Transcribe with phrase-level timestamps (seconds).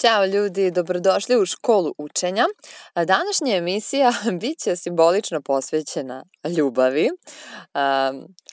[0.00, 2.44] Ćao ljudi, dobrodošli u školu učenja.
[2.94, 6.24] Današnja emisija biće simbolično posvećena
[6.56, 7.08] ljubavi.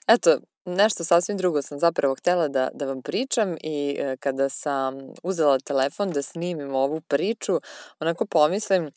[0.07, 4.95] Eto, nešto sasvim drugo sam zapravo htela da, da vam pričam i e, kada sam
[5.23, 7.59] uzela telefon da snimim ovu priču,
[7.99, 8.91] onako pomislim,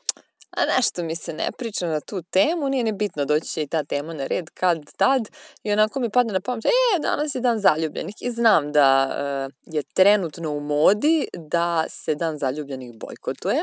[0.50, 3.66] a nešto mi se ne priča na tu temu, nije ni bitno, doći će i
[3.66, 5.28] ta tema na red kad tad.
[5.62, 6.70] I onako mi padne na pamet, e,
[7.02, 8.14] danas je dan zaljubljenih.
[8.20, 13.62] I znam da e, je trenutno u modi da se dan zaljubljenih bojkotuje,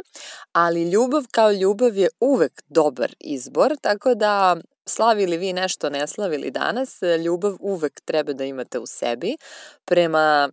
[0.52, 6.52] ali ljubav kao ljubav je uvek dobar izbor, tako da slavili vi nešto, ne slavili
[6.52, 9.38] danas, ljubav uvek treba da imate u sebi
[9.86, 10.50] prema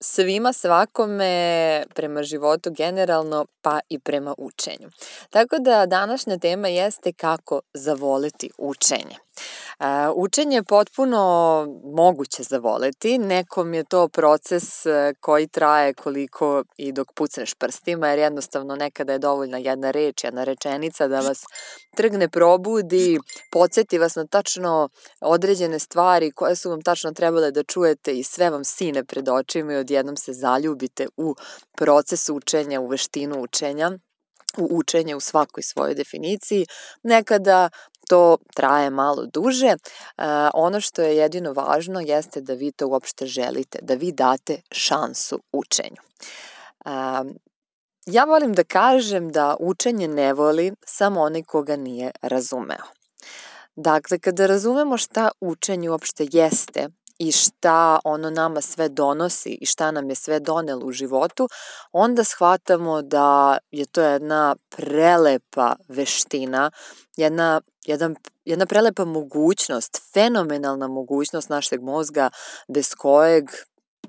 [0.00, 4.90] svima, svakome, prema životu generalno, pa i prema učenju.
[5.30, 9.25] Tako da današnja tema jeste kako zavoleti učenje.
[10.14, 11.20] Učenje je potpuno
[11.84, 18.18] moguće zavoleti, nekom je to proces e, koji traje koliko i dok pucneš prstima, jer
[18.18, 21.44] jednostavno nekada je dovoljna jedna reč, jedna rečenica da vas
[21.96, 23.18] trgne, probudi,
[23.52, 24.88] podsjeti vas na tačno
[25.20, 29.72] određene stvari koje su vam tačno trebale da čujete i sve vam sine pred očima
[29.72, 31.34] i odjednom se zaljubite u
[31.76, 33.90] proces učenja, u veštinu učenja
[34.58, 36.66] u učenje u svakoj svojoj definiciji.
[37.02, 37.70] Nekada
[38.08, 39.74] to traje malo duže.
[40.54, 45.40] Ono što je jedino važno jeste da vi to uopšte želite, da vi date šansu
[45.52, 46.02] učenju.
[48.06, 52.84] Ja volim da kažem da učenje ne voli samo onaj koga nije razumeo.
[53.76, 59.90] Dakle, kada razumemo šta učenje uopšte jeste i šta ono nama sve donosi i šta
[59.90, 61.48] nam je sve donelo u životu,
[61.92, 66.70] onda shvatamo da je to jedna prelepa veština,
[67.16, 72.30] jedna, jedan, jedna prelepa mogućnost, fenomenalna mogućnost našeg mozga
[72.68, 73.44] bez kojeg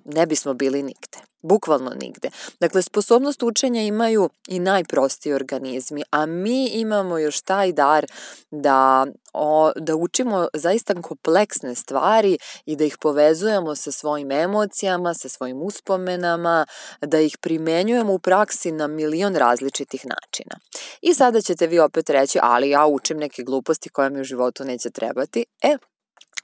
[0.07, 1.17] ne bismo bili nigde.
[1.41, 2.29] Bukvalno nigde.
[2.59, 8.05] Dakle, sposobnost učenja imaju i najprostiji organizmi, a mi imamo još taj dar
[8.51, 15.29] da, o, da učimo zaista kompleksne stvari i da ih povezujemo sa svojim emocijama, sa
[15.29, 16.65] svojim uspomenama,
[17.01, 20.59] da ih primenjujemo u praksi na milion različitih načina.
[21.01, 24.63] I sada ćete vi opet reći, ali ja učim neke gluposti koje mi u životu
[24.63, 25.45] neće trebati.
[25.61, 25.77] E,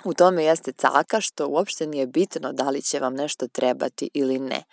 [0.04, 4.40] U tome jeste caka što uopšte nije bitno da li će vam nešto trebati ili
[4.40, 4.64] ne.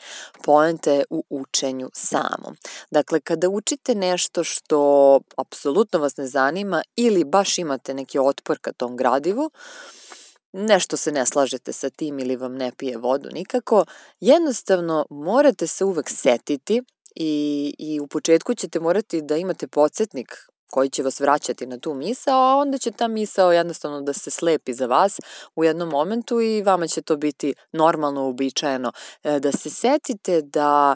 [0.44, 2.56] Poenta je u učenju samom.
[2.90, 8.72] Dakle, kada učite nešto što apsolutno vas ne zanima ili baš imate neki otpor ka
[8.72, 9.50] tom gradivu,
[10.52, 13.84] nešto se ne slažete sa tim ili vam ne pije vodu nikako,
[14.20, 16.82] jednostavno morate se uvek setiti
[17.14, 21.94] i, i u početku ćete morati da imate podsjetnik koji će vas vraćati na tu
[21.94, 25.20] misao, a onda će ta misao jednostavno da se slepi za vas
[25.56, 28.92] u jednom momentu i vama će to biti normalno, uobičajeno.
[29.22, 30.94] E, da se setite da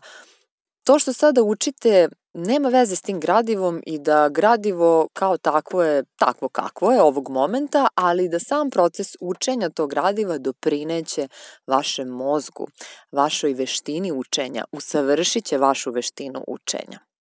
[0.85, 6.05] to što sada učite nema veze s tim gradivom i da gradivo kao takvo je
[6.17, 11.29] takvo kakvo je ovog momenta, ali da sam proces učenja tog gradiva doprineće
[11.67, 12.69] vašem mozgu,
[13.13, 17.14] vašoj veštini učenja, usavršit će vašu veštinu učenja.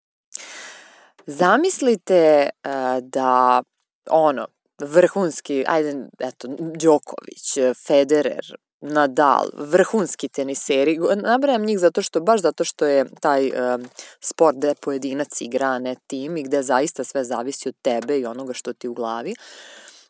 [1.26, 3.64] Zamislite uh, da
[4.10, 4.48] ono,
[4.82, 7.58] vrhunski, ajde, eto, Đoković,
[7.88, 13.86] Federer, Nadal, vrhunski teniseri, nabrajam njih zato što, baš zato što je taj uh,
[14.20, 18.54] sport gde pojedinac igra, ne tim i gde zaista sve zavisi od tebe i onoga
[18.54, 19.36] što ti u glavi.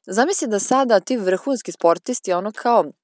[0.06, 3.02] Zamisli da sada ti vrhunski sportisti ono kao E,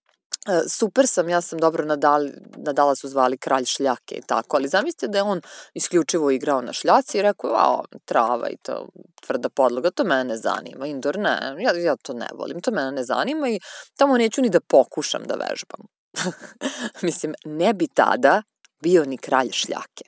[0.68, 5.08] super sam, ja sam dobro Nadal, Nadala su zvali kralj šljake i tako, ali zamislite
[5.08, 5.42] da je on
[5.74, 8.88] isključivo igrao na šljaci i rekao, a, trava i to
[9.22, 12.92] tvrda podloga, to mene ne zanima, indoor ne, ja, ja to ne volim, to mene
[12.92, 13.60] ne zanima i
[13.98, 15.88] tamo neću ni da pokušam da vežbam.
[17.08, 18.42] Mislim, ne bi tada
[18.82, 20.04] bio ni kralj šljake.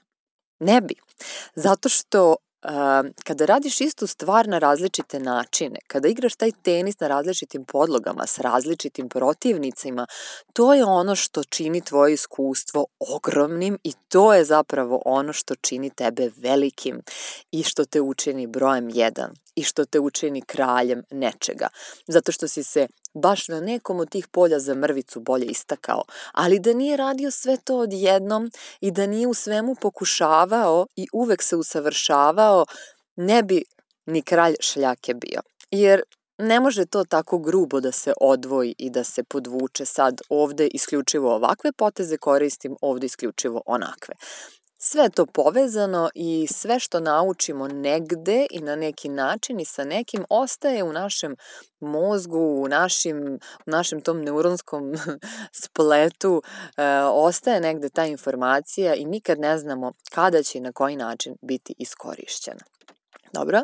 [0.59, 0.95] Ne bi.
[1.55, 2.35] Zato što
[3.23, 8.39] kada radiš istu stvar na različite načine, kada igraš taj tenis na različitim podlogama s
[8.39, 10.07] različitim protivnicima,
[10.53, 12.85] to je ono što čini tvoje iskustvo
[13.15, 17.01] ogromnim i to je zapravo ono što čini tebe velikim
[17.51, 21.67] i što te učini brojem jedan i što te učini kraljem nečega.
[22.07, 26.59] Zato što si se baš na nekom od tih polja za mrvicu bolje istakao, ali
[26.59, 28.51] da nije radio sve to odjednom
[28.81, 32.65] i da nije u svemu pokušavao i uvek se usavršavao,
[33.15, 33.63] ne bi
[34.05, 35.41] ni kralj šljake bio.
[35.71, 36.01] Jer
[36.37, 41.35] ne može to tako grubo da se odvoji i da se podvuče sad ovde isključivo
[41.35, 44.15] ovakve poteze koristim, ovde isključivo onakve.
[44.83, 50.25] Sve to povezano i sve što naučimo negde i na neki način i sa nekim
[50.29, 51.35] ostaje u našem
[51.79, 54.93] mozgu, u našim, u našem tom neuronskom
[55.63, 56.41] spletu,
[56.77, 61.35] e, ostaje negde ta informacija i nikad ne znamo kada će i na koji način
[61.41, 62.61] biti iskorišćena.
[63.33, 63.57] Dobro.
[63.57, 63.63] E,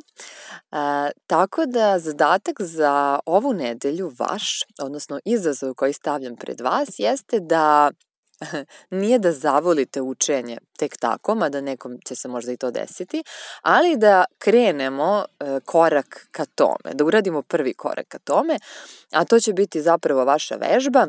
[1.27, 7.91] tako da zadatak za ovu nedelju vaš, odnosno izazov koji stavljam pred vas, jeste da
[8.89, 13.23] nije da zavolite učenje tek tako, mada nekom će se možda i to desiti,
[13.61, 18.59] ali da krenemo e, korak ka tome, da uradimo prvi korak ka tome,
[19.11, 21.07] a to će biti zapravo vaša vežba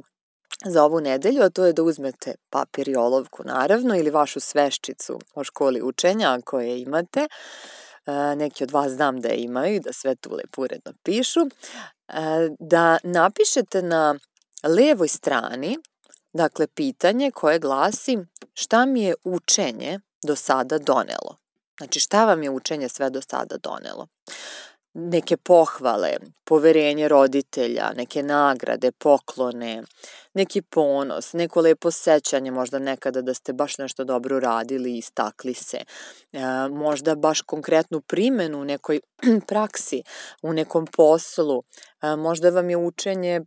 [0.64, 5.18] za ovu nedelju, a to je da uzmete papir i olovku naravno ili vašu sveščicu
[5.34, 9.80] o školi učenja ako je imate, e, neki od vas znam da je imaju i
[9.80, 11.48] da sve tu lepo uredno pišu, e,
[12.58, 14.14] da napišete na
[14.62, 15.78] levoj strani
[16.32, 18.18] Dakle, pitanje koje glasi
[18.54, 21.36] šta mi je učenje do sada donelo?
[21.78, 24.06] Znači, šta vam je učenje sve do sada donelo?
[24.94, 29.82] Neke pohvale, poverenje roditelja, neke nagrade, poklone,
[30.34, 35.54] neki ponos, neko lepo sećanje, možda nekada da ste baš nešto dobro radili i istakli
[35.54, 35.78] se,
[36.32, 36.40] e,
[36.70, 39.00] možda baš konkretnu primenu u nekoj
[39.48, 40.02] praksi,
[40.42, 41.62] u nekom poslu,
[42.02, 43.40] e, možda vam je učenje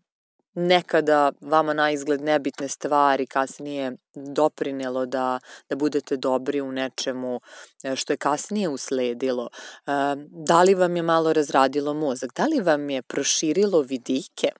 [0.54, 5.40] nekada vama na izgled nebitne stvari kasnije doprinelo da,
[5.70, 7.42] da budete dobri u nečemu
[7.84, 9.92] e, što je kasnije usledilo, e,
[10.30, 14.52] da li vam je malo razradilo mozak, da li vam je proširilo vidike,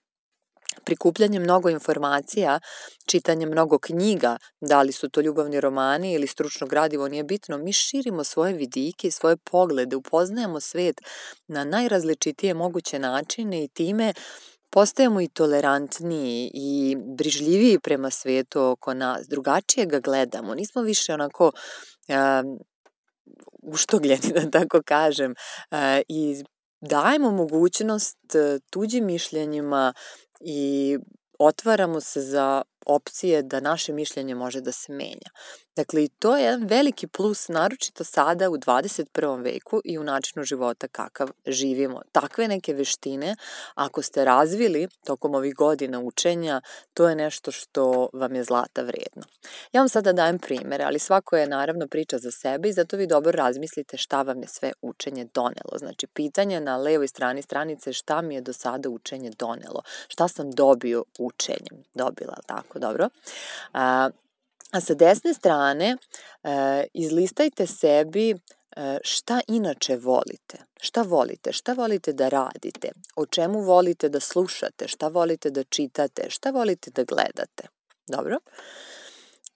[0.84, 2.60] prikupljanje mnogo informacija,
[3.06, 7.72] čitanje mnogo knjiga, da li su to ljubavni romani ili stručno gradivo, nije bitno, mi
[7.72, 11.00] širimo svoje vidike i svoje poglede, upoznajemo svet
[11.46, 14.12] na najrazličitije moguće načine i time
[14.72, 21.46] postajemo i tolerantniji i brižljiviji prema svetu oko nas, drugačije ga gledamo, nismo više onako
[22.08, 22.58] uh,
[23.62, 25.34] uštogljeni, da tako kažem,
[25.70, 25.78] uh,
[26.08, 26.44] i
[26.80, 28.18] dajemo mogućnost
[28.70, 29.92] tuđim mišljenjima
[30.40, 30.98] i
[31.38, 35.30] otvaramo se za opcije da naše mišljenje može da se menja.
[35.76, 39.44] Dakle, i to je jedan veliki plus, naročito sada u 21.
[39.44, 42.02] veku i u načinu života kakav živimo.
[42.12, 43.36] Takve neke veštine,
[43.74, 46.60] ako ste razvili tokom ovih godina učenja,
[46.94, 49.22] to je nešto što vam je zlata vredno.
[49.72, 53.06] Ja vam sada dajem primere, ali svako je naravno priča za sebe i zato vi
[53.06, 55.78] dobro razmislite šta vam je sve učenje donelo.
[55.78, 60.50] Znači, pitanje na levoj strani stranice šta mi je do sada učenje donelo, šta sam
[60.50, 63.08] dobio učenjem, dobila, tako, dobro.
[63.72, 64.10] A,
[64.72, 68.36] A sa desne strane e, izlistajte sebi e,
[69.04, 75.08] šta inače volite, šta volite, šta volite da radite, o čemu volite da slušate, šta
[75.08, 77.68] volite da čitate, šta volite da gledate.
[78.08, 78.38] Dobro?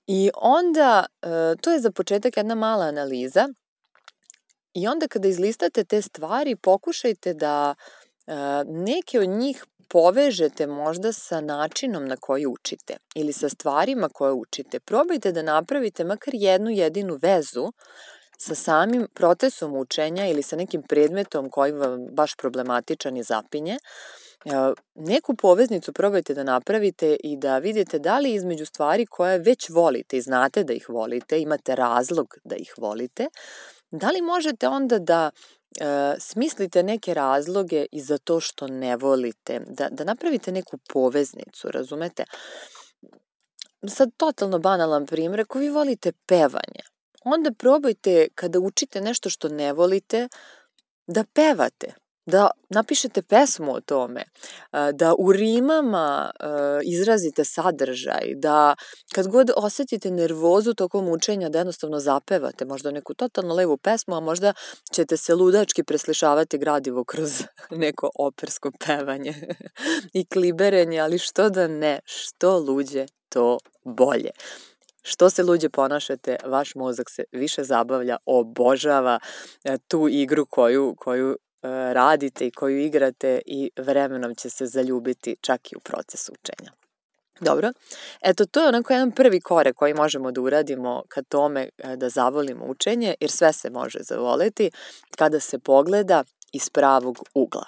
[0.07, 3.49] I onda, e, to je za početak jedna mala analiza
[4.75, 7.75] i onda kada izlistate te stvari pokušajte da
[8.67, 14.81] neke od njih povežete možda sa načinom na koji učite ili sa stvarima koje učite.
[14.81, 17.73] Probajte da napravite makar jednu jedinu vezu
[18.39, 23.79] sa samim procesom učenja ili sa nekim predmetom koji vam baš problematičan i zapinje.
[24.95, 30.17] Neku poveznicu probajte da napravite i da vidite da li između stvari koje već volite
[30.17, 33.29] i znate da ih volite, imate razlog da ih volite,
[33.91, 35.56] da li možete onda da e,
[36.19, 42.25] smislite neke razloge i za to što ne volite, da, da napravite neku poveznicu, razumete?
[43.89, 46.83] Sad totalno banalan primjer, ako vi volite pevanje,
[47.25, 50.29] onda probajte kada učite nešto što ne volite,
[51.07, 51.95] da pevate,
[52.27, 54.25] da napišete pesmu o tome,
[54.93, 56.31] da u rimama
[56.85, 58.75] izrazite sadržaj, da
[59.15, 64.21] kad god osetite nervozu tokom učenja da jednostavno zapevate možda neku totalno levu pesmu, a
[64.21, 64.53] možda
[64.93, 69.35] ćete se ludački preslišavati gradivo kroz neko opersko pevanje
[70.19, 74.31] i kliberenje, ali što da ne, što luđe, to bolje.
[75.03, 79.19] Što se luđe ponašate, vaš mozak se više zabavlja, obožava
[79.65, 81.37] e, tu igru koju, koju
[81.93, 86.73] radite i koju igrate i vremenom će se zaljubiti čak i u proces učenja.
[87.41, 87.73] Dobro,
[88.21, 92.09] eto to je onako jedan prvi korek koji možemo da uradimo ka tome e, da
[92.09, 94.71] zavolimo učenje, jer sve se može zavoleti
[95.17, 97.67] kada se pogleda iz pravog ugla.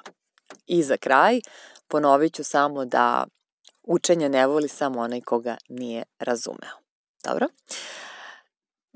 [0.66, 1.40] I za kraj
[1.88, 3.26] ponovit ću samo da
[3.82, 6.76] učenje ne voli samo onaj koga nije razumeo.
[7.24, 7.46] Dobro?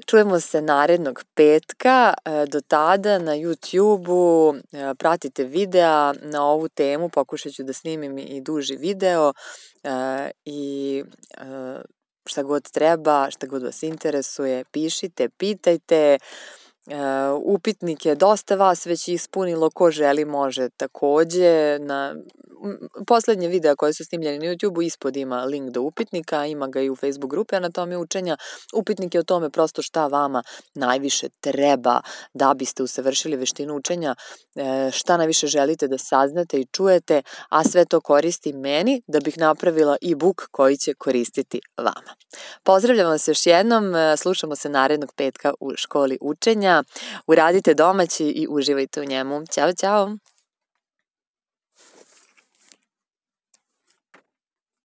[0.06, 7.08] Čujemo se narednog petka, e, do tada na YouTube-u e, pratite videa na ovu temu,
[7.08, 9.32] pokušat ću da snimim i duži video
[9.82, 11.04] e, i
[12.26, 16.18] šta god treba, šta god vas interesuje, pišite, pitajte,
[17.44, 21.78] upitnik je dosta vas već ispunilo, ko želi može takođe.
[21.78, 22.14] Na
[23.06, 26.90] poslednje videa koje su snimljeni na YouTube-u ispod ima link do upitnika, ima ga i
[26.90, 28.36] u Facebook grupi Anatomije učenja.
[28.74, 30.42] Upitnik je o tome prosto šta vama
[30.74, 32.00] najviše treba
[32.34, 34.14] da biste usavršili veštinu učenja,
[34.54, 39.38] e, šta najviše želite da saznate i čujete, a sve to koristi meni da bih
[39.38, 42.14] napravila e-book koji će koristiti vama.
[42.62, 46.71] Pozdravljam vas još jednom, e, slušamo se narednog petka u školi učenja.
[47.26, 49.46] Uradite domaći i uživajte u njemu.
[49.54, 50.16] Ćao, ćao!